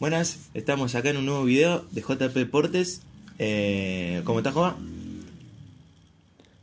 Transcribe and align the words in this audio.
Buenas, 0.00 0.48
estamos 0.54 0.94
acá 0.94 1.10
en 1.10 1.18
un 1.18 1.26
nuevo 1.26 1.44
video 1.44 1.84
de 1.90 2.00
JP 2.00 2.50
Portes. 2.50 3.02
Eh, 3.38 4.22
¿Cómo 4.24 4.38
estás, 4.38 4.54
Joa? 4.54 4.78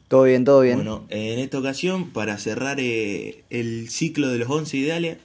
Todo 0.07 0.23
bien, 0.23 0.43
todo 0.43 0.61
bien. 0.61 0.77
Bueno, 0.77 1.05
en 1.09 1.37
esta 1.37 1.59
ocasión, 1.59 2.09
para 2.09 2.39
cerrar 2.39 2.79
eh, 2.79 3.43
el 3.51 3.91
ciclo 3.91 4.29
de 4.29 4.39
los 4.39 4.49
11 4.49 4.77
ideales, 4.77 5.17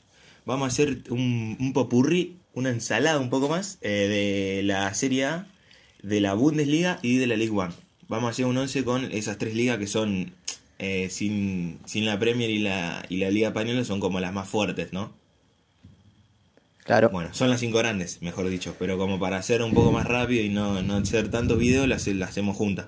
vamos 0.45 0.67
a 0.67 0.69
hacer 0.69 1.05
un, 1.09 1.57
un 1.59 1.73
popurrí, 1.73 2.37
una 2.53 2.69
ensalada 2.69 3.19
un 3.19 3.31
poco 3.31 3.49
más 3.49 3.79
eh, 3.81 3.89
de 3.89 4.63
la 4.63 4.93
Serie 4.93 5.25
A, 5.25 5.47
de 6.03 6.21
la 6.21 6.35
Bundesliga 6.35 6.99
y 7.01 7.17
de 7.17 7.27
la 7.27 7.37
League 7.37 7.57
One. 7.57 7.73
Vamos 8.09 8.29
a 8.29 8.31
hacer 8.33 8.45
un 8.45 8.59
11 8.59 8.85
con 8.85 9.05
esas 9.11 9.39
tres 9.39 9.55
ligas 9.55 9.79
que 9.79 9.87
son, 9.87 10.35
eh, 10.79 11.09
sin, 11.09 11.79
sin 11.87 12.05
la 12.05 12.19
Premier 12.19 12.51
y 12.51 12.59
la, 12.59 13.07
y 13.09 13.17
la 13.17 13.31
Liga 13.31 13.49
Española, 13.49 13.87
son 13.87 14.01
como 14.01 14.21
las 14.21 14.35
más 14.35 14.51
fuertes, 14.51 14.93
¿no? 14.93 15.22
Claro. 16.85 17.11
Bueno, 17.11 17.33
son 17.33 17.49
las 17.49 17.61
cinco 17.61 17.79
grandes, 17.79 18.21
mejor 18.23 18.49
dicho, 18.49 18.75
pero 18.79 18.99
como 18.99 19.19
para 19.21 19.37
hacer 19.37 19.63
un 19.63 19.73
poco 19.73 19.93
más 19.93 20.07
rápido 20.07 20.43
y 20.43 20.49
no, 20.49 20.83
no 20.83 20.97
hacer 20.97 21.31
tantos 21.31 21.59
videos, 21.59 21.87
las, 21.87 22.07
las 22.09 22.31
hacemos 22.31 22.57
juntas. 22.57 22.87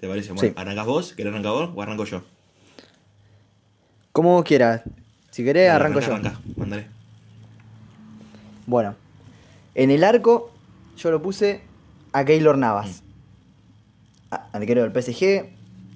¿Te 0.00 0.08
parece? 0.08 0.32
Bueno, 0.32 0.48
Sí. 0.48 0.54
¿arrancas 0.56 0.86
vos? 0.86 1.12
¿Querés 1.12 1.32
arrancar 1.32 1.52
vos 1.52 1.70
o 1.74 1.82
arranco 1.82 2.04
yo? 2.06 2.22
Como 4.12 4.32
vos 4.34 4.44
quieras. 4.44 4.82
Si 5.30 5.44
querés, 5.44 5.68
Dale, 5.68 5.76
arranco 5.84 5.98
arranca, 5.98 6.30
yo. 6.30 6.30
arranca, 6.30 6.50
mándale. 6.56 6.86
Bueno, 8.66 8.96
en 9.74 9.90
el 9.90 10.02
arco 10.04 10.50
yo 10.96 11.10
lo 11.10 11.20
puse 11.20 11.60
a 12.12 12.24
Keylor 12.24 12.56
Navas. 12.56 13.02
A- 14.30 14.48
Arquero 14.52 14.82
del 14.82 14.92
PSG, 14.92 15.50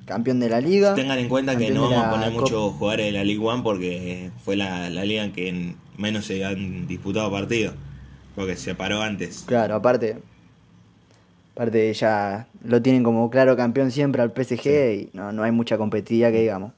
campeón 0.07 0.41
de 0.41 0.49
la 0.49 0.61
liga. 0.61 0.95
Tengan 0.95 1.19
en 1.19 1.29
cuenta 1.29 1.57
que 1.57 1.71
no 1.71 1.83
vamos 1.91 2.05
a 2.05 2.11
poner 2.11 2.31
muchos 2.33 2.73
jugadores 2.75 3.07
de 3.07 3.13
la 3.13 3.25
League 3.25 3.45
One 3.45 3.63
porque 3.63 4.31
fue 4.45 4.57
la, 4.57 4.89
la 4.91 5.05
liga 5.05 5.25
en 5.25 5.33
que 5.33 5.49
en- 5.49 5.77
menos 5.97 6.25
se 6.27 6.45
han 6.45 6.87
disputado 6.87 7.31
partidos. 7.31 7.75
Porque 8.35 8.57
se 8.57 8.75
paró 8.75 9.01
antes. 9.01 9.45
Claro, 9.47 9.77
aparte. 9.77 10.19
Aparte 11.53 11.93
ya 11.95 12.49
lo 12.65 12.83
tienen 12.83 13.05
como 13.05 13.31
claro 13.31 13.57
campeón 13.57 13.91
siempre 13.93 14.21
al 14.23 14.33
PSG 14.33 14.67
y 14.93 15.11
no, 15.13 15.31
no 15.33 15.45
hay 15.45 15.53
mucha 15.53 15.79
competitividad 15.79 16.33
que 16.33 16.41
digamos. 16.41 16.73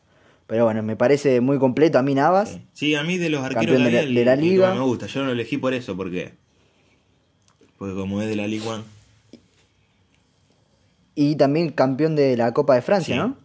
Pero 0.46 0.64
bueno, 0.64 0.82
me 0.82 0.96
parece 0.96 1.40
muy 1.40 1.58
completo 1.58 1.98
a 1.98 2.02
mí 2.02 2.14
Navas. 2.14 2.58
Sí, 2.74 2.94
a 2.94 3.02
mí 3.02 3.16
de 3.16 3.30
los 3.30 3.42
arqueros 3.42 3.82
de 3.82 3.90
la- 3.90 4.02
de 4.04 4.24
la 4.24 4.36
liga. 4.36 4.74
me 4.74 4.80
gusta. 4.80 5.06
Yo 5.06 5.20
no 5.20 5.26
lo 5.26 5.32
elegí 5.32 5.56
por 5.56 5.72
eso, 5.74 5.96
porque 5.96 6.34
porque 7.78 7.94
como 7.94 8.20
es 8.22 8.28
de 8.28 8.36
la 8.36 8.46
League 8.46 8.66
One. 8.68 8.84
Y 11.16 11.34
también 11.36 11.70
campeón 11.70 12.14
de 12.14 12.36
la 12.36 12.52
Copa 12.52 12.74
de 12.76 12.82
Francia, 12.82 13.14
Sí. 13.16 13.18
¿no? 13.20 13.36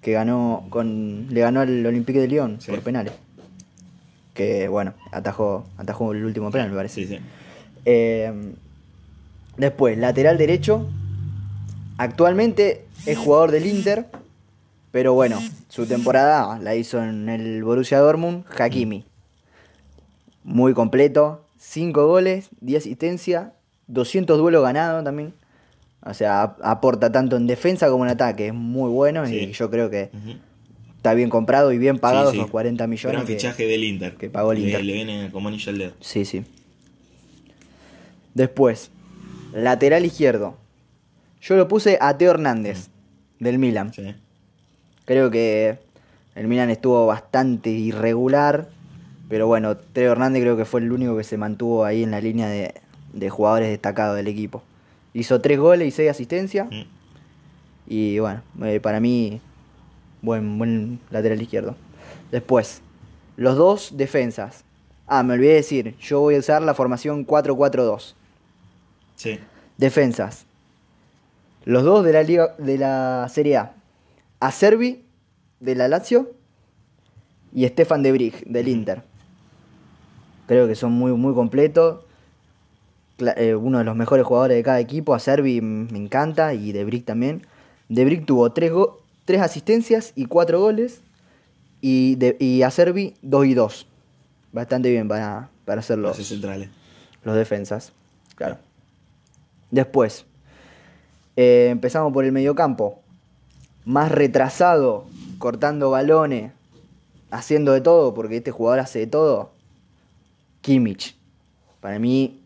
Que 0.00 0.12
ganó 0.12 0.66
con. 0.70 1.26
le 1.30 1.40
ganó 1.40 1.60
al 1.60 1.84
Olympique 1.86 2.18
de 2.20 2.26
Lyon 2.26 2.60
Sí. 2.60 2.70
por 2.72 2.80
penales. 2.80 3.12
Que 4.34 4.66
bueno, 4.68 4.94
atajó, 5.12 5.66
atajó 5.76 6.12
el 6.12 6.24
último 6.24 6.50
penal, 6.50 6.70
me 6.70 6.76
parece. 6.76 7.06
Sí. 7.06 7.18
Eh, 7.84 8.32
después, 9.56 9.96
lateral 9.98 10.36
derecho. 10.38 10.88
Actualmente 11.98 12.86
es 13.06 13.16
jugador 13.18 13.50
del 13.52 13.66
Inter. 13.66 14.06
Pero 14.92 15.12
bueno, 15.12 15.38
su 15.68 15.86
temporada 15.86 16.58
la 16.58 16.74
hizo 16.74 17.02
en 17.02 17.28
el 17.28 17.62
Borussia 17.62 17.98
Dortmund, 17.98 18.44
Hakimi. 18.58 19.04
Muy 20.44 20.72
completo. 20.72 21.42
5 21.58 22.06
goles, 22.06 22.48
10 22.60 22.82
asistencias, 22.84 23.48
200 23.88 24.38
duelos 24.38 24.62
ganados 24.62 25.02
también. 25.04 25.34
O 26.06 26.14
sea, 26.14 26.42
ap- 26.42 26.60
aporta 26.62 27.10
tanto 27.10 27.36
en 27.36 27.46
defensa 27.46 27.88
como 27.90 28.04
en 28.04 28.10
ataque. 28.12 28.48
Es 28.48 28.54
muy 28.54 28.90
bueno 28.90 29.26
Sí. 29.26 29.34
y 29.36 29.52
yo 29.52 29.70
creo 29.70 29.90
que 29.90 30.10
está 30.96 31.14
bien 31.14 31.28
comprado 31.30 31.72
y 31.72 31.78
bien 31.78 31.98
pagado 31.98 32.30
Sí, 32.30 32.36
sí. 32.36 32.40
esos 32.40 32.50
40 32.50 32.86
millones. 32.86 33.12
Gran 33.16 33.26
que- 33.26 33.34
fichaje 33.34 33.66
del 33.66 33.84
Inter. 33.84 34.14
que 34.16 34.30
pagó 34.30 34.52
el 34.52 34.58
Inter. 34.58 34.84
Le, 34.84 34.92
viene 34.92 35.30
como 35.32 35.48
anillo 35.48 35.70
al 35.70 35.78
dedo. 35.78 35.92
Sí, 36.00 36.24
sí. 36.24 36.44
Después, 38.34 38.90
lateral 39.54 40.04
izquierdo. 40.04 40.56
Yo 41.40 41.56
lo 41.56 41.68
puse 41.68 41.98
a 42.00 42.16
Teo 42.18 42.30
Hernández, 42.32 42.88
del 43.38 43.58
Milan. 43.58 43.92
Creo 45.04 45.30
que 45.30 45.78
el 46.34 46.48
Milan 46.48 46.70
estuvo 46.70 47.06
bastante 47.06 47.70
irregular. 47.70 48.68
Pero 49.28 49.46
bueno, 49.48 49.76
Teo 49.76 50.12
Hernández 50.12 50.42
creo 50.42 50.56
que 50.56 50.64
fue 50.64 50.80
el 50.80 50.92
único 50.92 51.16
que 51.16 51.24
se 51.24 51.36
mantuvo 51.36 51.84
ahí 51.84 52.02
en 52.02 52.10
la 52.12 52.20
línea 52.20 52.48
de, 52.48 52.74
de 53.12 53.30
jugadores 53.30 53.68
destacados 53.70 54.16
del 54.16 54.28
equipo. 54.28 54.62
Hizo 55.16 55.40
3 55.40 55.58
goles 55.58 55.88
y 55.88 55.90
6 55.92 56.10
asistencias. 56.10 56.68
Mm. 56.70 56.82
Y 57.86 58.18
bueno, 58.18 58.42
eh, 58.64 58.80
para 58.80 59.00
mí, 59.00 59.40
buen, 60.20 60.58
buen 60.58 61.00
lateral 61.10 61.40
izquierdo. 61.40 61.74
Después, 62.30 62.82
los 63.36 63.56
dos 63.56 63.96
defensas. 63.96 64.64
Ah, 65.06 65.22
me 65.22 65.32
olvidé 65.32 65.52
de 65.52 65.54
decir, 65.54 65.96
yo 65.98 66.20
voy 66.20 66.34
a 66.34 66.38
usar 66.38 66.60
la 66.60 66.74
formación 66.74 67.26
4-4-2. 67.26 68.12
Sí. 69.14 69.40
Defensas. 69.78 70.44
Los 71.64 71.82
dos 71.82 72.04
de 72.04 72.12
la 72.12 72.22
liga 72.22 72.54
de 72.58 72.76
la 72.76 73.26
Serie 73.30 73.56
A. 73.56 73.72
Acerbi 74.38 75.02
de 75.60 75.76
la 75.76 75.88
Lazio 75.88 76.30
y 77.54 77.66
Stefan 77.68 78.02
de 78.02 78.12
Brig 78.12 78.44
del 78.44 78.68
Inter. 78.68 79.02
Creo 80.46 80.68
que 80.68 80.74
son 80.74 80.92
muy 80.92 81.12
muy 81.12 81.32
completos. 81.32 82.05
Eh, 83.18 83.54
uno 83.54 83.78
de 83.78 83.84
los 83.84 83.96
mejores 83.96 84.26
jugadores 84.26 84.56
de 84.56 84.62
cada 84.62 84.80
equipo. 84.80 85.14
Acerbi 85.14 85.60
mm, 85.60 85.88
me 85.92 85.98
encanta 85.98 86.54
y 86.54 86.72
de 86.72 86.84
Brig 86.84 87.04
también. 87.04 87.46
De 87.88 88.04
Brig 88.04 88.26
tuvo 88.26 88.50
3 88.52 88.72
tres 89.24 89.40
asistencias 89.40 90.12
y 90.14 90.26
4 90.26 90.60
goles. 90.60 91.00
Y, 91.80 92.16
de, 92.16 92.36
y 92.38 92.62
Acerbi 92.62 93.14
2 93.22 93.46
y 93.46 93.54
2. 93.54 93.86
Bastante 94.52 94.90
bien 94.90 95.08
para, 95.08 95.50
para 95.64 95.80
hacer 95.80 95.98
Los 95.98 96.16
centrales. 96.16 96.68
los 97.22 97.36
defensas. 97.36 97.92
Claro. 98.34 98.58
Después, 99.70 100.24
eh, 101.36 101.68
empezamos 101.70 102.12
por 102.12 102.24
el 102.24 102.32
mediocampo. 102.32 103.00
Más 103.84 104.10
retrasado, 104.10 105.06
cortando 105.38 105.90
balones, 105.90 106.52
haciendo 107.30 107.72
de 107.72 107.80
todo, 107.80 108.14
porque 108.14 108.38
este 108.38 108.50
jugador 108.50 108.80
hace 108.80 109.00
de 109.00 109.06
todo. 109.06 109.50
Kimmich. 110.60 111.16
Para 111.80 111.98
mí, 111.98 112.40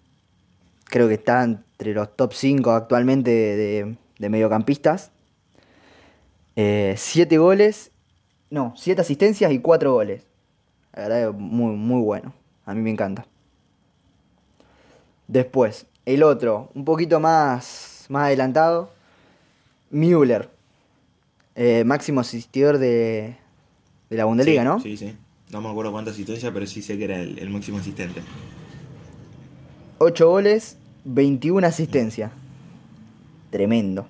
creo 0.90 1.08
que 1.08 1.14
está 1.14 1.42
entre 1.44 1.94
los 1.94 2.14
top 2.16 2.32
5 2.34 2.72
actualmente 2.72 3.30
de, 3.30 3.56
de- 3.56 3.96
de 4.18 4.28
mediocampistas. 4.28 5.10
7 6.54 7.38
goles, 7.38 7.90
no, 8.50 8.74
7 8.76 9.00
asistencias 9.00 9.50
y 9.52 9.60
4 9.60 9.92
goles. 9.94 10.26
La 10.92 11.02
verdad, 11.08 11.26
que 11.30 11.38
muy, 11.38 11.74
muy 11.74 12.02
bueno. 12.02 12.34
A 12.66 12.74
mí 12.74 12.82
me 12.82 12.90
encanta. 12.90 13.24
Después, 15.28 15.86
el 16.06 16.22
otro, 16.22 16.70
un 16.74 16.84
poquito 16.84 17.20
más, 17.20 18.04
más 18.08 18.24
adelantado, 18.26 18.90
Müller, 19.90 20.50
eh, 21.54 21.84
máximo 21.84 22.20
asistidor 22.20 22.78
de, 22.78 23.36
de 24.10 24.16
la 24.16 24.24
Bundesliga, 24.24 24.62
Sí, 24.62 24.68
¿no? 24.68 24.80
Sí, 24.80 24.96
sí. 24.96 25.16
No 25.50 25.60
me 25.60 25.68
acuerdo 25.70 25.92
cuánta 25.92 26.10
asistencia, 26.10 26.52
pero 26.52 26.66
sí 26.66 26.82
sé 26.82 26.98
que 26.98 27.04
era 27.04 27.20
el, 27.20 27.38
el 27.38 27.48
máximo 27.50 27.78
asistente. 27.78 28.20
8 29.98 30.28
goles, 30.28 30.76
21 31.04 31.66
asistencias. 31.66 32.30
Tremendo. 33.50 34.06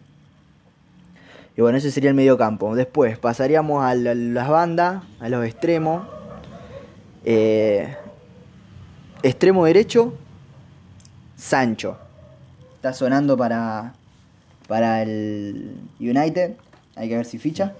Y 1.56 1.62
bueno, 1.62 1.78
ese 1.78 1.90
sería 1.90 2.10
el 2.10 2.16
medio 2.16 2.38
campo. 2.38 2.74
Después 2.74 3.18
pasaríamos 3.18 3.84
a 3.84 3.94
la- 3.94 4.14
las 4.14 4.48
bandas, 4.48 5.02
a 5.18 5.28
los 5.28 5.44
extremos. 5.44 6.06
Eh, 7.24 7.94
extremo 9.22 9.64
derecho, 9.64 10.14
Sancho. 11.36 11.98
Está 12.76 12.92
sonando 12.92 13.36
para, 13.36 13.94
para 14.68 15.02
el 15.02 15.74
United. 15.98 16.52
Hay 16.96 17.08
que 17.08 17.16
ver 17.16 17.26
si 17.26 17.38
ficha. 17.38 17.74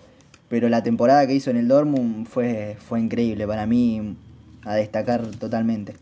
Pero 0.49 0.69
la 0.69 0.83
temporada 0.83 1.27
que 1.27 1.35
hizo 1.35 1.51
en 1.51 1.57
el 1.57 1.69
Dortmund 1.69 2.27
fue, 2.27 2.77
fue 2.81 3.01
increíble. 3.01 3.47
Para 3.47 3.67
mí, 3.67 4.17
a 4.65 4.75
destacar 4.75 5.27
totalmente. 5.27 5.95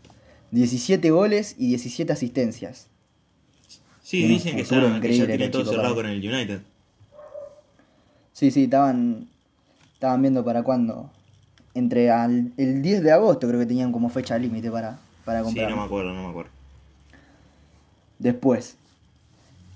17 0.51 1.11
goles 1.11 1.55
y 1.57 1.67
17 1.67 2.11
asistencias. 2.11 2.87
Sí, 4.09 4.21
Tiene 4.21 4.33
dicen 4.33 4.55
que, 4.55 4.63
ya- 4.63 4.69
que 4.79 4.87
increíble 4.97 5.17
ya 5.19 5.27
tiene 5.27 5.45
este 5.45 5.57
todo 5.59 5.71
cerrado 5.71 5.93
con 5.93 6.05
el 6.07 6.17
United. 6.17 6.61
Sí, 8.33 8.49
sí, 8.49 8.63
estaban, 8.63 9.27
estaban 9.93 10.19
viendo 10.23 10.43
para 10.43 10.63
cuándo. 10.63 11.11
Entre 11.75 12.09
al- 12.09 12.51
el 12.57 12.81
10 12.81 13.03
de 13.03 13.11
agosto 13.11 13.47
creo 13.47 13.59
que 13.59 13.67
tenían 13.67 13.91
como 13.91 14.09
fecha 14.09 14.35
límite 14.39 14.71
para, 14.71 14.97
para 15.25 15.41
Sí, 15.41 15.45
comprar. 15.45 15.69
no 15.69 15.75
me 15.77 15.83
acuerdo, 15.83 16.11
no 16.15 16.23
me 16.23 16.29
acuerdo. 16.29 16.49
Después, 18.17 18.77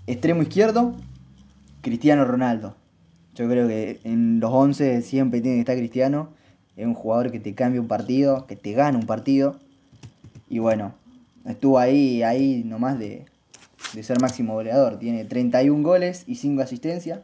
extremo 0.07 0.41
izquierdo, 0.41 0.95
Cristiano 1.81 2.25
Ronaldo. 2.25 2.75
Yo 3.35 3.47
creo 3.47 3.68
que 3.68 4.00
en 4.03 4.39
los 4.39 4.51
11 4.51 5.03
siempre 5.03 5.41
tiene 5.41 5.57
que 5.57 5.62
estar 5.62 5.77
Cristiano. 5.77 6.30
Es 6.75 6.88
un 6.88 6.95
jugador 6.95 7.31
que 7.31 7.39
te 7.39 7.53
cambia 7.53 7.80
un 7.80 7.88
partido, 7.88 8.47
que 8.47 8.56
te 8.56 8.71
gana 8.74 8.97
un 8.97 9.06
partido. 9.06 9.59
Y 10.50 10.57
bueno, 10.57 10.95
estuvo 11.45 11.77
ahí, 11.77 12.24
ahí 12.24 12.63
nomás 12.65 12.97
de, 12.97 13.25
de 13.94 14.04
ser 14.04 14.19
máximo 14.22 14.54
goleador. 14.54 15.00
Tiene 15.00 15.25
31 15.25 15.84
goles 15.84 16.24
y 16.28 16.36
5 16.36 16.62
asistencias. 16.62 17.19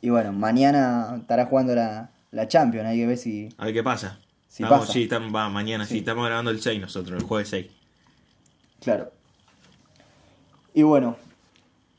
Y 0.00 0.10
bueno, 0.10 0.32
mañana 0.32 1.16
estará 1.20 1.46
jugando 1.46 1.74
la, 1.74 2.10
la 2.30 2.48
Champions. 2.48 2.86
Hay 2.86 2.98
que 2.98 3.06
ver 3.06 3.18
si, 3.18 3.48
A 3.58 3.64
ver 3.66 3.74
qué 3.74 3.82
pasa. 3.82 4.18
Si 4.48 4.62
Estamos- 4.62 4.86
pasa. 4.86 4.92
Sí, 4.92 5.02
estamos, 5.04 5.34
va, 5.34 5.48
mañana, 5.48 5.84
sí. 5.84 5.94
Sí. 5.94 5.98
estamos 5.98 6.24
grabando 6.26 6.50
el 6.50 6.60
6 6.60 6.80
nosotros, 6.80 7.20
el 7.20 7.26
jueves 7.26 7.48
6. 7.48 7.66
Claro. 8.80 9.10
Y 10.74 10.82
bueno, 10.82 11.16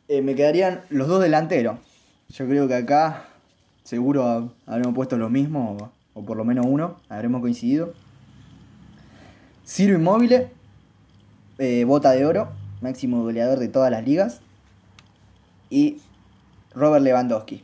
eh, 0.07 0.21
me 0.21 0.35
quedarían 0.35 0.81
los 0.89 1.07
dos 1.07 1.21
delanteros. 1.21 1.77
Yo 2.29 2.47
creo 2.47 2.67
que 2.67 2.75
acá 2.75 3.25
seguro 3.83 4.53
habremos 4.65 4.93
puesto 4.93 5.17
lo 5.17 5.29
mismo, 5.29 5.77
o, 5.79 5.91
o 6.19 6.25
por 6.25 6.37
lo 6.37 6.45
menos 6.45 6.65
uno, 6.67 6.99
habremos 7.09 7.41
coincidido. 7.41 7.93
Ciro 9.65 9.95
Inmóvil, 9.95 10.47
eh, 11.57 11.83
bota 11.85 12.11
de 12.11 12.25
oro, 12.25 12.49
máximo 12.81 13.21
goleador 13.23 13.59
de 13.59 13.67
todas 13.67 13.91
las 13.91 14.03
ligas. 14.05 14.41
Y 15.69 15.97
Robert 16.73 17.03
Lewandowski. 17.03 17.63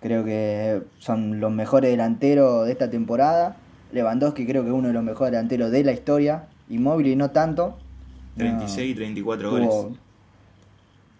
Creo 0.00 0.24
que 0.24 0.82
son 0.98 1.40
los 1.40 1.50
mejores 1.52 1.90
delanteros 1.90 2.66
de 2.66 2.72
esta 2.72 2.90
temporada. 2.90 3.56
Lewandowski 3.92 4.46
creo 4.46 4.62
que 4.62 4.68
es 4.68 4.74
uno 4.74 4.88
de 4.88 4.94
los 4.94 5.02
mejores 5.04 5.32
delanteros 5.32 5.70
de 5.70 5.84
la 5.84 5.92
historia. 5.92 6.46
Inmóvil 6.68 7.16
no 7.16 7.30
tanto. 7.30 7.78
36 8.36 8.92
y 8.92 8.94
34 8.94 9.50
Tuvo- 9.50 9.50
goles. 9.82 9.98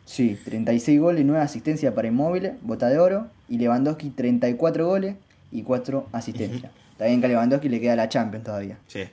Sí, 0.05 0.39
36 0.45 1.01
goles 1.01 1.23
y 1.23 1.25
9 1.25 1.43
asistencias 1.43 1.95
para 1.95 2.09
Inmóvil, 2.09 2.53
bota 2.63 2.89
de 2.89 2.99
oro. 2.99 3.29
Y 3.49 3.57
Lewandowski 3.59 4.11
34 4.11 4.87
goles 4.87 5.17
y 5.51 5.63
4 5.63 6.07
asistencias. 6.13 6.71
Está 6.93 7.07
bien 7.07 7.21
que 7.21 7.27
a 7.27 7.29
Lewandowski 7.31 7.69
le 7.71 7.81
queda 7.81 7.97
la 7.97 8.09
Champions 8.09 8.45
todavía. 8.45 8.79
Sí. 8.87 9.05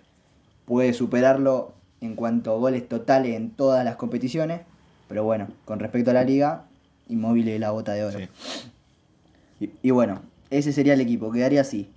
Puede 0.65 0.93
superarlo 0.93 1.73
en 2.01 2.15
cuanto 2.15 2.53
a 2.53 2.57
goles 2.57 2.87
totales 2.87 3.35
en 3.35 3.51
todas 3.51 3.85
las 3.85 3.95
competiciones. 3.95 4.61
Pero 5.07 5.23
bueno, 5.23 5.47
con 5.65 5.79
respecto 5.79 6.11
a 6.11 6.13
la 6.13 6.23
liga, 6.23 6.65
Inmóvil 7.07 7.47
es 7.49 7.59
la 7.59 7.71
bota 7.71 7.93
de 7.93 8.03
oro. 8.03 8.19
sí. 8.19 8.27
Y, 9.59 9.69
y 9.83 9.91
bueno, 9.91 10.21
ese 10.49 10.73
sería 10.73 10.93
el 10.93 11.01
equipo. 11.01 11.31
Quedaría 11.31 11.61
así. 11.61 11.89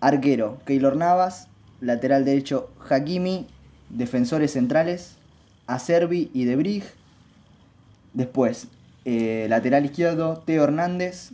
Arquero, 0.00 0.58
Keylor 0.64 0.96
Navas. 0.96 1.48
Lateral 1.80 2.24
derecho, 2.24 2.70
Hakimi. 2.88 3.46
Defensores 3.90 4.52
centrales, 4.52 5.16
Acerbi 5.66 6.30
y 6.32 6.44
De 6.44 6.56
Brig. 6.56 6.84
Después, 8.12 8.68
eh, 9.04 9.46
lateral 9.48 9.84
izquierdo, 9.84 10.38
Teo 10.44 10.64
Hernández. 10.64 11.30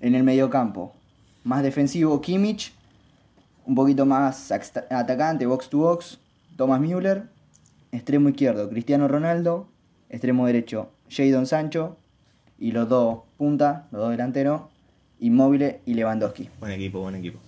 En 0.00 0.14
el 0.14 0.24
mediocampo, 0.24 0.92
más 1.44 1.62
defensivo, 1.62 2.20
Kimmich. 2.20 2.74
Un 3.64 3.74
poquito 3.74 4.04
más 4.04 4.52
atacante, 4.90 5.46
box 5.46 5.68
to 5.68 5.78
box, 5.78 6.18
Thomas 6.56 6.80
Müller. 6.80 7.24
Extremo 7.92 8.28
izquierdo, 8.28 8.68
Cristiano 8.68 9.08
Ronaldo. 9.08 9.68
Extremo 10.08 10.46
derecho, 10.46 10.90
Jadon 11.10 11.46
Sancho. 11.46 11.96
Y 12.58 12.72
los 12.72 12.88
dos 12.88 13.20
puntas, 13.36 13.84
los 13.92 14.00
dos 14.02 14.10
delanteros, 14.10 14.62
Inmóvil 15.20 15.76
y 15.84 15.94
Lewandowski. 15.94 16.48
Buen 16.58 16.72
equipo, 16.72 17.00
buen 17.00 17.16
equipo. 17.16 17.38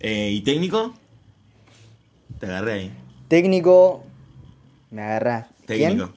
Eh, 0.00 0.30
¿Y 0.32 0.40
técnico? 0.40 0.94
Te 2.38 2.46
agarré 2.46 2.72
ahí. 2.72 2.92
Técnico, 3.28 4.04
me 4.90 5.02
agarrás. 5.02 5.48
¿Quién? 5.66 5.98
Técnico. 5.98 6.12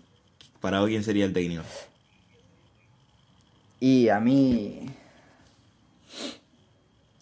Para 0.62 0.80
vos, 0.80 0.88
¿quién 0.89 1.03
sería 1.03 1.25
el 1.25 1.33
técnico? 1.33 1.63
Y 3.80 4.07
a 4.07 4.19
mí. 4.21 4.85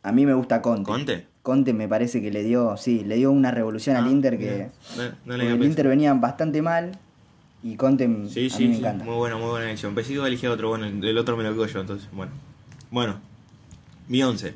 A 0.03 0.11
mí 0.11 0.25
me 0.25 0.33
gusta 0.33 0.61
Conte. 0.61 0.83
¿Conte? 0.91 1.25
Conte 1.43 1.73
me 1.73 1.87
parece 1.87 2.21
que 2.21 2.31
le 2.31 2.43
dio, 2.43 2.77
sí, 2.77 3.03
le 3.05 3.15
dio 3.15 3.31
una 3.31 3.51
revolución 3.51 3.95
al 3.95 4.05
Ah, 4.05 4.09
Inter 4.11 4.37
que. 4.37 4.69
No, 5.25 5.35
no 5.37 5.41
el. 5.43 5.63
Inter 5.63 5.87
venía 5.87 6.13
bastante 6.13 6.61
mal 6.61 6.97
y 7.63 7.75
Conte 7.75 8.07
Sí, 8.29 8.47
a 8.47 8.49
sí, 8.49 8.63
mí 8.63 8.67
me 8.69 8.73
sí. 8.75 8.79
encanta. 8.81 9.05
Muy 9.05 9.15
buena, 9.15 9.37
muy 9.37 9.49
buena 9.49 9.65
elección. 9.65 9.93
Pensé 9.95 10.09
que 10.09 10.13
iba 10.15 10.25
a 10.25 10.27
elegir 10.27 10.49
otro, 10.49 10.69
bueno, 10.69 10.85
el 10.85 11.17
otro 11.17 11.37
me 11.37 11.43
lo 11.43 11.51
quedo 11.53 11.65
yo, 11.67 11.81
entonces, 11.81 12.07
bueno. 12.11 12.31
Bueno, 12.89 13.19
mi 14.07 14.21
11. 14.21 14.53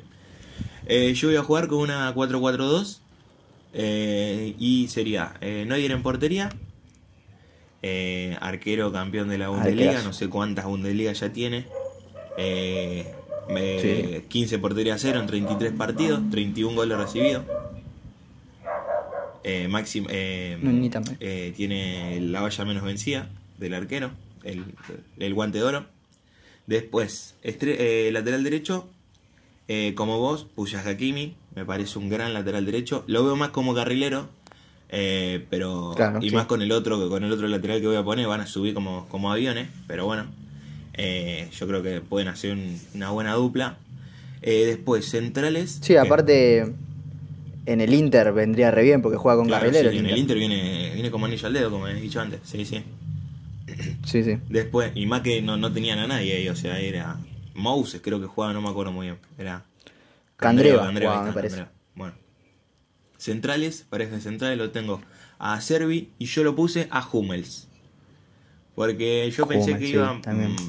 Eh, 0.86 1.14
yo 1.14 1.28
voy 1.28 1.36
a 1.36 1.42
jugar 1.42 1.66
con 1.68 1.78
una 1.78 2.14
4-4-2 2.14 2.98
eh, 3.72 4.54
y 4.58 4.86
sería 4.88 5.34
eh, 5.40 5.64
Neuer 5.66 5.90
en 5.90 6.02
portería, 6.02 6.50
eh, 7.82 8.36
arquero 8.40 8.92
campeón 8.92 9.28
de 9.28 9.38
la 9.38 9.48
Bundesliga, 9.48 10.02
no 10.02 10.12
sé 10.12 10.28
cuántas 10.28 10.64
Bundesliga 10.66 11.12
ya 11.12 11.32
tiene. 11.32 11.66
Eh, 12.38 13.12
me- 13.48 13.80
Sí. 13.80 14.22
15 14.28 14.58
portería 14.58 14.98
0 14.98 15.20
en 15.20 15.26
33 15.26 15.72
partidos, 15.72 16.20
31 16.30 16.74
goles 16.76 16.98
recibidos. 16.98 17.42
Eh, 19.44 19.68
máximo, 19.68 20.08
eh, 20.10 20.58
eh, 21.20 21.52
tiene 21.56 22.20
la 22.20 22.40
valla 22.40 22.64
menos 22.64 22.82
vencida 22.82 23.28
del 23.58 23.74
arquero, 23.74 24.10
el, 24.42 24.64
el 25.18 25.34
guante 25.34 25.58
de 25.58 25.64
oro. 25.64 25.86
Después, 26.66 27.36
estre- 27.44 27.76
eh, 27.78 28.10
lateral 28.12 28.42
derecho, 28.42 28.88
eh, 29.68 29.94
como 29.94 30.18
vos, 30.18 30.48
a 30.74 30.80
Hakimi, 30.88 31.36
me 31.54 31.64
parece 31.64 31.98
un 32.00 32.08
gran 32.08 32.34
lateral 32.34 32.66
derecho. 32.66 33.04
Lo 33.06 33.24
veo 33.24 33.36
más 33.36 33.50
como 33.50 33.72
carrilero, 33.72 34.28
eh, 34.88 35.46
pero 35.48 35.92
Claro, 35.94 36.18
y 36.20 36.30
sí. 36.30 36.34
más 36.34 36.46
con 36.46 36.60
el 36.60 36.72
otro 36.72 37.00
que 37.00 37.08
con 37.08 37.22
el 37.22 37.30
otro 37.30 37.46
lateral 37.46 37.80
que 37.80 37.86
voy 37.86 37.96
a 37.96 38.02
poner 38.02 38.26
van 38.26 38.40
a 38.40 38.46
subir 38.48 38.74
como, 38.74 39.08
como 39.08 39.30
aviones, 39.30 39.68
pero 39.86 40.06
bueno, 40.06 40.26
eh, 40.96 41.48
yo 41.52 41.66
creo 41.66 41.82
que 41.82 42.00
pueden 42.00 42.28
hacer 42.28 42.52
un- 42.52 42.80
una 42.94 43.10
buena 43.10 43.34
dupla. 43.34 43.78
Eh, 44.42 44.64
después, 44.66 45.08
centrales. 45.08 45.78
Sí, 45.82 45.92
que- 45.94 45.98
aparte 45.98 46.74
en 47.66 47.80
el 47.80 47.92
Inter 47.94 48.32
vendría 48.32 48.70
re 48.70 48.82
bien 48.84 49.02
porque 49.02 49.16
juega 49.18 49.38
con 49.38 49.46
claro, 49.48 49.62
carrilero. 49.66 49.90
sí, 49.90 49.98
el 49.98 50.04
en 50.06 50.10
el 50.12 50.18
Inter. 50.18 50.36
Viene, 50.38 50.90
viene 50.94 51.10
como 51.10 51.26
anillo 51.26 51.46
al 51.46 51.52
dedo, 51.52 51.70
como 51.70 51.88
he 51.88 51.94
dicho 51.94 52.20
antes. 52.20 52.40
Sí, 52.44 52.64
sí. 52.64 52.82
Sí, 54.04 54.22
sí. 54.22 54.38
Después, 54.48 54.92
y 54.94 55.06
más 55.06 55.22
que 55.22 55.42
no, 55.42 55.56
no 55.56 55.72
tenían 55.72 55.98
a 55.98 56.06
nadie 56.06 56.36
ahí, 56.36 56.48
o 56.48 56.54
sea, 56.54 56.78
era 56.78 57.18
Moses, 57.54 58.00
creo 58.02 58.20
que 58.20 58.26
jugaba, 58.26 58.52
no 58.52 58.62
me 58.62 58.68
acuerdo 58.68 58.92
muy 58.92 59.06
bien. 59.06 59.18
Era 59.36 59.64
Candreva 60.36 60.84
Candreva, 60.84 61.12
jugaba, 61.12 61.28
me 61.28 61.32
parece. 61.34 61.64
Bueno. 61.96 62.14
Centrales, 63.18 63.84
parejas 63.88 64.22
centrales, 64.22 64.58
lo 64.58 64.70
tengo 64.70 65.00
a 65.38 65.60
Servi 65.60 66.10
y 66.18 66.26
yo 66.26 66.44
lo 66.44 66.54
puse 66.54 66.86
a 66.90 67.06
Hummels. 67.10 67.65
Porque 68.76 69.28
yo 69.36 69.48
pensé 69.48 69.72
que 69.78 69.88
iba 69.88 70.20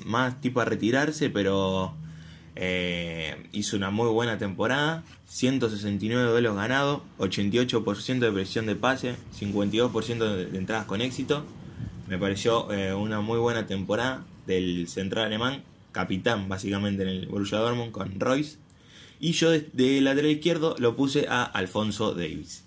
más 0.06 0.42
tipo 0.42 0.59
a 0.62 0.65
retirarse, 0.65 1.30
pero 1.30 1.94
eh, 2.56 3.36
hizo 3.51 3.77
una 3.77 3.92
muy 3.92 4.07
buena 4.09 4.38
temporada. 4.39 5.04
169 5.27 6.30
duelos 6.31 6.56
ganados, 6.56 7.01
88% 7.19 8.19
de 8.19 8.31
presión 8.31 8.65
de 8.65 8.75
pase, 8.75 9.15
52% 9.39 10.18
de, 10.36 10.45
de 10.48 10.57
entradas 10.57 10.86
con 10.86 11.01
éxito. 11.01 11.44
Me 12.07 12.18
pareció 12.18 12.71
eh, 12.71 12.94
una 12.94 13.19
muy 13.21 13.38
buena 13.39 13.68
temporada 13.68 14.25
del 14.48 14.88
central 14.88 15.25
alemán, 15.25 15.63
capitán 15.92 16.48
básicamente 16.48 17.03
en 17.03 17.10
el 17.10 17.27
Borussia 17.27 17.57
Dortmund 17.57 17.92
con 17.92 18.18
Royce. 18.19 18.57
Y 19.19 19.33
yo 19.33 19.51
de, 19.51 19.68
de 19.74 20.00
lateral 20.00 20.31
izquierdo 20.31 20.75
lo 20.80 20.95
puse 20.95 21.27
a 21.27 21.44
Alfonso 21.44 22.13
Davis. 22.13 22.63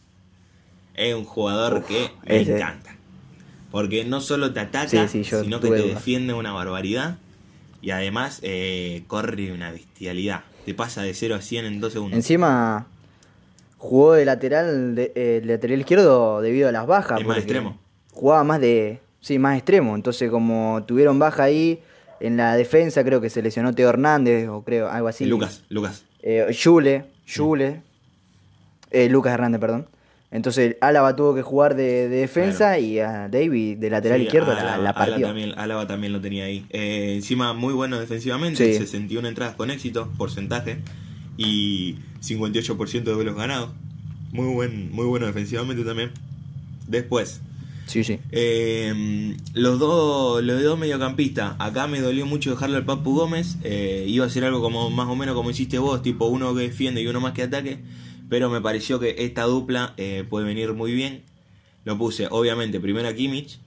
Es 0.94 1.14
un 1.14 1.24
jugador 1.24 1.78
Uf, 1.78 1.86
que 1.86 2.10
me 2.28 2.42
ese- 2.42 2.56
encanta. 2.56 2.96
Porque 3.70 4.04
no 4.04 4.20
solo 4.20 4.52
te 4.52 4.60
ataca, 4.60 4.88
Sí, 5.08 5.22
sí, 5.22 5.22
yo 5.22 5.42
sino 5.42 5.60
que 5.60 5.68
te 5.70 5.82
defiende 5.82 6.34
una 6.34 6.52
barbaridad. 6.52 7.18
Y 7.82 7.92
además 7.92 8.40
eh, 8.42 9.04
corre 9.06 9.52
una 9.52 9.70
bestialidad. 9.70 10.42
Te 10.66 10.74
pasa 10.74 11.02
de 11.02 11.14
0 11.14 11.36
a 11.36 11.40
100 11.40 11.64
en 11.64 11.80
2 11.80 11.92
segundos. 11.92 12.16
Encima 12.16 12.86
jugó 13.78 14.12
de 14.12 14.26
lateral, 14.26 14.94
de, 14.94 15.12
eh, 15.14 15.40
lateral 15.44 15.80
izquierdo 15.80 16.42
debido 16.42 16.68
a 16.68 16.72
las 16.72 16.86
bajas. 16.86 17.20
Es 17.20 17.26
más 17.26 17.38
extremo. 17.38 17.78
Jugaba 18.12 18.44
más 18.44 18.60
de, 18.60 19.00
sí, 19.20 19.38
más 19.38 19.56
extremo. 19.56 19.94
Entonces 19.94 20.30
como 20.30 20.84
tuvieron 20.86 21.18
baja 21.18 21.44
ahí 21.44 21.80
en 22.20 22.36
la 22.36 22.56
defensa, 22.56 23.02
creo 23.02 23.20
que 23.22 23.30
se 23.30 23.40
lesionó 23.40 23.74
Teo 23.74 23.88
Hernández 23.88 24.48
o 24.48 24.62
creo 24.62 24.90
algo 24.90 25.08
así. 25.08 25.24
Lucas, 25.24 25.64
Lucas. 25.70 26.04
Eh, 26.22 26.46
Yule, 26.52 27.06
Yule, 27.26 27.82
eh, 28.90 29.08
Lucas 29.08 29.32
Hernández, 29.32 29.60
perdón. 29.60 29.86
Entonces 30.32 30.76
Álava 30.80 31.16
tuvo 31.16 31.34
que 31.34 31.42
jugar 31.42 31.74
de, 31.74 32.08
de 32.08 32.16
defensa 32.18 32.78
y 32.78 33.00
a 33.00 33.28
David 33.28 33.78
de 33.78 33.90
lateral 33.90 34.18
Sí, 34.20 34.24
izquierdo 34.26 34.54
la, 34.54 34.62
la 34.62 34.74
Álava 34.74 34.94
partió. 35.06 35.26
también, 35.26 35.52
Álava 35.58 35.86
también 35.86 36.12
lo 36.12 36.20
tenía 36.20 36.44
ahí. 36.44 36.64
Eh, 36.70 37.14
encima, 37.16 37.52
muy 37.52 37.74
bueno 37.74 37.98
defensivamente. 37.98 38.72
Sí. 38.72 38.78
61 38.78 39.26
entradas 39.26 39.56
con 39.56 39.70
éxito, 39.70 40.08
porcentaje. 40.16 40.78
Y 41.36 41.96
58% 42.22 43.02
de 43.02 43.14
vuelos 43.14 43.34
ganados. 43.34 43.70
Muy, 44.32 44.52
buen, 44.54 44.92
muy 44.92 45.06
bueno 45.06 45.26
defensivamente 45.26 45.82
también. 45.84 46.10
Después, 46.86 47.40
Sí, 47.86 48.04
sí. 48.04 48.20
Eh, 48.30 49.34
los 49.54 49.80
dos 49.80 50.44
los 50.44 50.62
dos 50.62 50.78
mediocampistas. 50.78 51.54
Acá 51.58 51.88
me 51.88 52.00
dolió 52.00 52.24
mucho 52.24 52.50
dejarlo 52.52 52.76
al 52.76 52.84
Papu 52.84 53.16
Gómez. 53.16 53.56
Eh, 53.64 54.04
iba 54.06 54.24
a 54.24 54.30
ser 54.30 54.44
algo 54.44 54.60
como 54.62 54.90
más 54.90 55.08
o 55.08 55.16
menos 55.16 55.34
como 55.34 55.50
hiciste 55.50 55.78
vos, 55.80 56.00
tipo 56.00 56.26
uno 56.26 56.54
que 56.54 56.62
defiende 56.62 57.02
y 57.02 57.08
uno 57.08 57.20
más 57.20 57.32
que 57.32 57.42
ataque. 57.42 57.78
Pero 58.30 58.48
me 58.48 58.62
pareció 58.62 58.98
que 58.98 59.16
esta 59.18 59.42
dupla 59.42 59.92
eh, 59.98 60.24
puede 60.28 60.46
venir 60.46 60.72
muy 60.72 60.92
bien. 60.94 61.24
Lo 61.84 61.98
puse, 61.98 62.28
obviamente, 62.30 62.80
primero 62.80 63.06
a 63.08 63.12
Kimmich. 63.12 63.58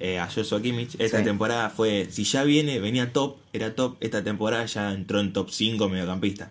Eh, 0.00 0.18
a 0.18 0.28
Joshua 0.28 0.60
Kimmich. 0.60 0.96
Esta 0.98 1.18
Sí. 1.20 1.24
temporada 1.24 1.70
fue, 1.70 2.08
si 2.10 2.24
ya 2.24 2.44
viene, 2.44 2.80
venía 2.80 3.12
top, 3.12 3.36
era 3.54 3.74
top. 3.74 3.96
Esta 4.00 4.22
temporada 4.22 4.66
ya 4.66 4.92
entró 4.92 5.20
en 5.20 5.32
top 5.32 5.48
5 5.50 5.88
mediocampistas. 5.88 6.50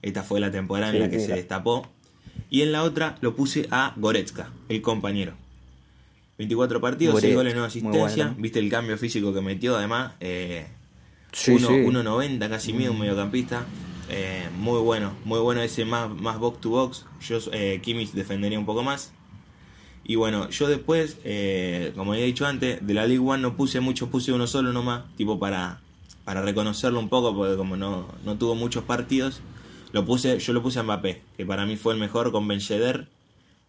Esta 0.00 0.22
fue 0.22 0.38
la 0.40 0.50
temporada 0.50 0.92
en 0.92 1.00
la 1.00 1.10
que 1.10 1.18
sí, 1.18 1.26
se 1.26 1.32
destapó. 1.34 1.86
Y 2.48 2.62
en 2.62 2.70
la 2.72 2.84
otra 2.84 3.16
lo 3.20 3.34
puse 3.34 3.66
a 3.72 3.92
Goretzka, 3.96 4.52
el 4.68 4.80
compañero. 4.80 5.34
24 6.38 6.80
partidos, 6.80 7.20
6 7.20 7.34
Goretzka, 7.34 7.36
goles, 7.36 7.54
9 7.54 7.68
muy 7.82 7.82
bueno 7.90 8.04
asistencias. 8.06 8.26
también. 8.28 8.42
Viste 8.42 8.58
el 8.60 8.70
cambio 8.70 8.96
físico 8.96 9.34
que 9.34 9.40
metió, 9.40 9.76
además. 9.76 10.12
Eh, 10.20 10.66
Sí, 11.32 11.50
uno- 11.50 11.68
sí. 11.68 11.74
1.90 11.74 12.48
casi 12.48 12.72
mide 12.72 12.88
un 12.90 12.98
mediocampista. 13.00 13.66
Eh, 14.08 14.48
muy 14.56 14.80
bueno, 14.80 15.12
muy 15.24 15.40
bueno 15.40 15.60
ese 15.62 15.84
más, 15.84 16.10
más 16.10 16.38
box 16.38 16.60
to 16.60 16.70
box. 16.70 17.06
Yo 17.26 17.38
eh, 17.52 17.80
Kimmich 17.82 18.12
defendería 18.12 18.58
un 18.58 18.66
poco 18.66 18.82
más. 18.82 19.12
Y 20.04 20.16
bueno, 20.16 20.48
yo 20.48 20.68
después, 20.68 21.18
eh, 21.24 21.92
como 21.94 22.12
había 22.12 22.24
dicho 22.24 22.46
antes, 22.46 22.86
de 22.86 22.94
la 22.94 23.06
League 23.06 23.24
One 23.24 23.42
no 23.42 23.56
puse 23.56 23.80
mucho, 23.80 24.08
puse 24.08 24.32
uno 24.32 24.46
solo 24.46 24.72
nomás, 24.72 25.04
tipo 25.16 25.38
para, 25.38 25.80
para 26.24 26.40
reconocerlo 26.40 26.98
un 26.98 27.10
poco, 27.10 27.34
porque 27.36 27.56
como 27.56 27.76
no, 27.76 28.08
no 28.24 28.36
tuvo 28.38 28.54
muchos 28.54 28.84
partidos, 28.84 29.42
lo 29.92 30.06
puse, 30.06 30.38
yo 30.38 30.52
lo 30.54 30.62
puse 30.62 30.78
a 30.78 30.82
Mbappé, 30.82 31.22
que 31.36 31.44
para 31.44 31.66
mí 31.66 31.76
fue 31.76 31.92
el 31.92 32.00
mejor 32.00 32.32
con 32.32 32.48
Ben 32.48 32.60
Yedder, 32.60 33.08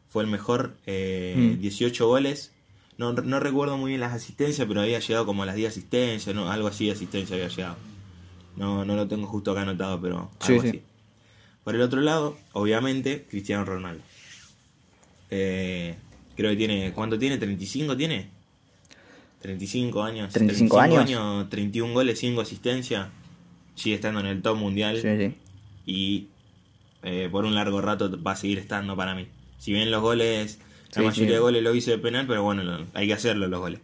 fue 0.07 0.23
el 0.23 0.29
mejor, 0.29 0.75
eh, 0.85 1.35
Mm. 1.57 1.61
18 1.61 2.07
goles. 2.07 2.53
No, 2.97 3.13
no 3.13 3.39
recuerdo 3.39 3.77
muy 3.77 3.89
bien 3.89 4.01
las 4.01 4.13
asistencias, 4.13 4.67
pero 4.67 4.81
había 4.81 4.99
llegado 4.99 5.25
como 5.25 5.43
a 5.43 5.45
las 5.45 5.55
10 5.55 5.69
asistencias, 5.71 6.35
¿no? 6.35 6.49
algo 6.49 6.67
así 6.67 6.85
de 6.85 6.93
asistencia 6.93 7.35
había 7.35 7.47
llegado. 7.49 7.75
No, 8.55 8.83
no 8.85 8.95
lo 8.95 9.07
tengo 9.07 9.27
justo 9.27 9.51
acá 9.51 9.61
anotado, 9.61 10.01
pero 10.01 10.31
algo 10.39 10.61
sí. 10.61 10.67
así. 10.69 10.81
Por 11.63 11.75
el 11.75 11.81
otro 11.81 12.01
lado, 12.01 12.37
obviamente, 12.53 13.25
Cristiano 13.29 13.63
Ronaldo. 13.65 14.03
Eh, 15.29 15.95
creo 16.35 16.51
que 16.51 16.57
tiene. 16.57 16.91
¿Cuánto 16.93 17.17
tiene? 17.19 17.39
¿35 17.39 17.95
tiene? 17.97 18.29
35 19.41 20.03
años. 20.03 20.33
35 20.33 20.79
años. 20.79 21.49
31 21.49 21.93
goles, 21.93 22.19
5 22.19 22.41
asistencias. 22.41 23.07
Sigue 23.75 23.95
estando 23.95 24.19
en 24.19 24.25
el 24.25 24.41
top 24.41 24.57
mundial. 24.57 24.99
Sí, 25.01 25.07
sí. 25.17 25.35
Y 25.85 26.27
eh, 27.03 27.29
por 27.31 27.45
un 27.45 27.55
largo 27.55 27.81
rato 27.81 28.21
va 28.21 28.31
a 28.33 28.35
seguir 28.35 28.57
estando 28.59 28.95
para 28.95 29.15
mí. 29.15 29.27
Si 29.57 29.71
bien 29.71 29.91
los 29.91 30.01
goles, 30.01 30.59
la 30.95 31.01
Sí, 31.01 31.01
mayoría 31.01 31.33
de 31.35 31.39
goles 31.39 31.63
lo 31.63 31.73
hice 31.75 31.91
de 31.91 31.97
penal, 31.99 32.25
pero 32.27 32.43
bueno, 32.43 32.63
lo- 32.63 32.85
hay 32.93 33.07
que 33.07 33.13
hacerlo 33.13 33.47
los 33.47 33.59
goles. 33.59 33.79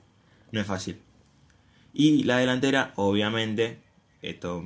No 0.52 0.60
es 0.60 0.68
fácil. 0.68 0.98
Y 1.94 2.24
la 2.24 2.38
delantera, 2.38 2.92
obviamente, 2.98 3.80
esto 4.22 4.64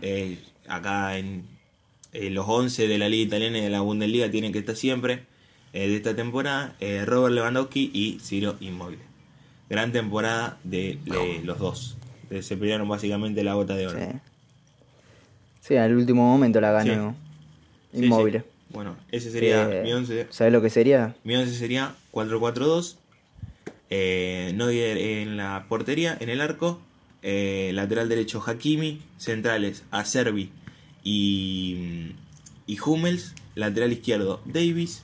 eh, 0.00 0.38
acá 0.68 1.18
en 1.18 1.46
eh, 2.12 2.30
los 2.30 2.46
11 2.48 2.88
de 2.88 2.98
la 2.98 3.08
Liga 3.08 3.24
Italiana 3.26 3.58
y 3.58 3.62
de 3.62 3.70
la 3.70 3.80
Bundesliga 3.80 4.30
tienen 4.30 4.52
que 4.52 4.60
estar 4.60 4.76
siempre 4.76 5.24
eh, 5.72 5.88
de 5.88 5.96
esta 5.96 6.14
temporada, 6.14 6.76
eh, 6.80 7.04
Robert 7.04 7.34
Lewandowski 7.34 7.90
y 7.92 8.18
Ciro 8.20 8.56
Inmóvil. 8.60 9.00
Gran 9.68 9.92
temporada 9.92 10.58
de, 10.62 10.98
de 11.04 11.40
los 11.42 11.58
dos. 11.58 11.96
Se 12.40 12.56
pelearon 12.56 12.88
básicamente 12.88 13.42
la 13.44 13.54
bota 13.54 13.74
de 13.74 13.86
oro. 13.86 13.98
Sí. 13.98 14.06
Sí, 15.60 15.76
al 15.76 15.96
último 15.96 16.22
momento 16.28 16.60
la 16.60 16.72
ganó 16.72 17.16
Sí, 17.92 17.98
sí. 18.00 18.04
Inmóvil. 18.04 18.42
Bueno, 18.70 18.96
ese 19.10 19.30
sería 19.30 19.70
Eh, 19.70 19.82
mi 19.84 19.92
11. 19.92 20.26
¿Sabes 20.30 20.52
lo 20.52 20.60
que 20.60 20.68
sería? 20.68 21.14
Mi 21.24 21.36
11 21.36 21.54
sería 21.54 21.94
4-4-2. 22.12 22.96
Eh, 23.90 24.52
Neuer 24.54 24.96
en 24.98 25.36
la 25.36 25.66
portería, 25.68 26.16
en 26.20 26.28
el 26.28 26.40
arco. 26.40 26.80
Eh, 27.24 27.72
lateral 27.74 28.08
derecho 28.08 28.40
Hakimi. 28.46 29.00
Centrales 29.18 29.82
Acerbi 29.90 30.50
y, 31.02 32.12
y 32.66 32.78
Hummels. 32.80 33.34
Lateral 33.56 33.92
izquierdo 33.92 34.40
Davis. 34.44 35.02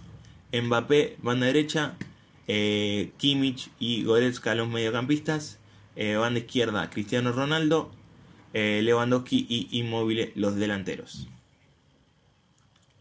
Mbappé, 0.52 1.16
banda 1.22 1.46
derecha. 1.46 1.94
eh, 2.46 3.10
Kimmich 3.18 3.70
y 3.78 4.02
Goretzka 4.04 4.54
los 4.54 4.68
mediocampistas. 4.68 5.58
eh, 5.96 6.14
banda 6.16 6.40
izquierda 6.40 6.88
Cristiano 6.90 7.32
Ronaldo. 7.32 7.90
eh, 8.54 8.80
Lewandowski 8.82 9.46
y 9.48 9.68
Immobile 9.78 10.32
los 10.34 10.56
delanteros. 10.56 11.28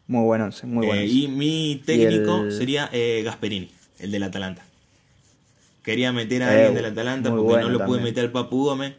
Muy 0.08 0.24
bueno, 0.24 0.46
once, 0.46 0.66
muy 0.68 0.86
bueno. 0.88 1.02
Once. 1.02 1.14
y 1.14 1.28
mi 1.28 1.82
técnico 1.86 2.44
el- 2.44 2.52
sería 2.52 2.90
Gasperini, 3.24 3.70
el 4.00 4.12
del 4.12 4.24
Atalanta. 4.24 4.66
Quería 5.84 6.12
meter 6.12 6.44
a 6.44 6.50
alguien 6.52 6.74
del 6.76 6.86
Atalanta 6.86 7.30
porque 7.30 7.44
bueno 7.44 7.68
no 7.68 7.70
lo 7.74 7.86
pude 7.86 8.00
meter 8.04 8.26
al 8.26 8.32
Papu 8.32 8.66
Gómez. 8.66 8.94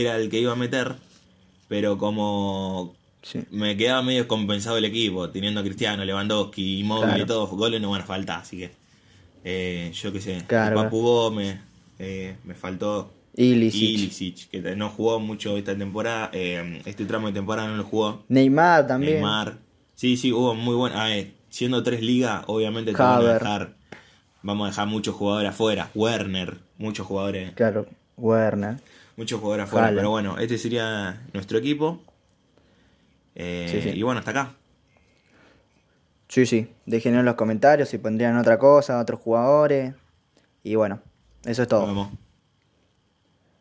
Era 0.00 0.16
el 0.16 0.28
que 0.30 0.38
iba 0.40 0.52
a 0.52 0.56
meter. 0.56 0.94
Pero 1.68 1.98
como 1.98 2.94
Sí. 3.22 3.40
me 3.50 3.76
quedaba 3.76 4.02
medio 4.02 4.28
compensado 4.28 4.76
el 4.76 4.84
equipo, 4.84 5.30
teniendo 5.30 5.60
a 5.60 5.64
Cristiano, 5.64 6.04
Lewandowski, 6.04 6.78
Immobile 6.80 7.06
Claro. 7.08 7.22
y 7.24 7.26
todos 7.26 7.50
goles 7.50 7.80
no 7.80 7.90
van 7.90 8.02
a 8.02 8.04
faltar. 8.04 8.40
Así 8.40 8.58
que 8.58 8.70
eh, 9.44 9.90
yo 9.94 10.12
qué 10.12 10.20
sé, 10.20 10.42
Claro. 10.46 10.76
Papu 10.76 11.00
Gómez, 11.02 11.58
eh, 11.98 12.36
me 12.44 12.54
faltó 12.54 13.12
Ilicic. 13.36 13.82
Ilicic, 13.82 14.48
que 14.50 14.60
no 14.76 14.88
jugó 14.90 15.18
mucho 15.20 15.56
esta 15.56 15.76
temporada. 15.76 16.30
eh, 16.32 16.82
este 16.84 17.04
tramo 17.04 17.26
de 17.28 17.32
temporada 17.34 17.68
no 17.68 17.76
lo 17.76 17.84
jugó. 17.84 18.24
Neymar 18.28 18.86
también. 18.86 19.14
Neymar. 19.14 19.58
Sí, 19.94 20.16
sí, 20.16 20.32
hubo 20.32 20.54
muy 20.54 20.74
buen. 20.74 20.92
A 20.94 21.04
ver, 21.06 21.32
siendo 21.48 21.82
tres 21.82 22.02
ligas, 22.02 22.44
obviamente 22.48 22.92
te 22.92 22.98
van 23.02 23.24
a 23.24 23.32
dejar. 23.34 23.74
Vamos 24.42 24.66
a 24.66 24.70
dejar 24.70 24.86
muchos 24.88 25.14
jugadores 25.14 25.50
afuera. 25.50 25.90
Werner, 25.94 26.58
muchos 26.78 27.06
jugadores. 27.06 27.52
Claro, 27.54 27.86
Werner. 28.16 28.76
Muchos 29.16 29.40
jugadores 29.40 29.64
afuera. 29.64 29.88
Pero 29.94 30.10
bueno, 30.10 30.38
este 30.38 30.58
sería 30.58 31.22
nuestro 31.32 31.58
equipo. 31.58 32.00
Eh, 33.34 33.68
Sí, 33.70 33.82
sí. 33.82 33.98
Y 33.98 34.02
bueno, 34.02 34.18
hasta 34.18 34.30
acá. 34.32 34.52
Sí, 36.28 36.44
sí. 36.46 36.68
Déjenos 36.86 37.20
en 37.20 37.26
los 37.26 37.34
comentarios 37.36 37.88
si 37.88 37.98
pondrían 37.98 38.36
otra 38.36 38.58
cosa, 38.58 38.98
otros 39.00 39.20
jugadores. 39.20 39.94
Y 40.62 40.74
bueno, 40.74 41.00
eso 41.44 41.50
es 41.50 41.58
Nos 41.58 41.68
todo. 41.68 41.86
vemos. 41.86 42.08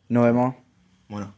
Nos 0.10 0.26
vemos. 0.26 0.56
Bueno. 1.08 1.36